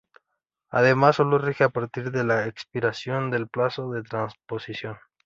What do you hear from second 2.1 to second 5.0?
la expiración del plazo de transposición.